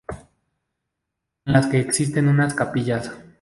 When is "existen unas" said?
1.79-2.55